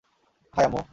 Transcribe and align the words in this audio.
High, 0.53 0.65
আম্মু! 0.65 0.81